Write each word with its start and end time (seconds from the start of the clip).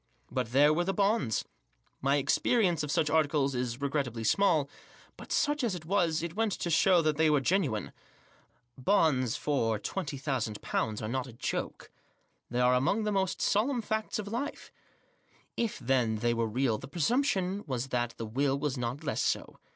But 0.31 0.51
there 0.51 0.73
were 0.73 0.83
the 0.83 0.95
bonds. 0.95 1.45
My 2.01 2.15
experience 2.15 2.81
of 2.81 2.89
such 2.89 3.07
articles 3.07 3.53
is 3.53 3.77
regrettedly 3.77 4.23
small; 4.25 4.67
but, 5.15 5.31
such 5.31 5.63
as 5.63 5.75
it 5.75 5.85
was, 5.85 6.23
it 6.23 6.35
went 6.35 6.53
to 6.53 6.71
show 6.71 7.03
that 7.03 7.17
they 7.17 7.29
were 7.29 7.39
genuine. 7.39 7.91
Bonds 8.75 9.35
for 9.37 9.77
Digitized 9.77 10.25
by 10.25 10.25
156 10.25 10.25
THE 10.25 10.25
JOSS. 10.25 10.53
£ 10.53 10.57
»>ooo 10.89 11.03
are 11.03 11.07
not 11.11 11.27
a 11.27 11.33
joke. 11.33 11.91
They 12.49 12.59
are 12.59 12.73
among 12.73 13.03
the 13.03 13.11
most 13.11 13.43
solemn 13.43 13.83
facts 13.83 14.17
of 14.17 14.27
life* 14.27 14.71
If, 15.55 15.77
then, 15.77 16.15
they 16.15 16.33
were 16.33 16.47
real, 16.47 16.79
the 16.79 16.87
presumption 16.87 17.63
was 17.67 17.89
that 17.89 18.15
the 18.17 18.25
will 18.25 18.57
was 18.57 18.79
not 18.79 19.03
less 19.03 19.21
so. 19.21 19.59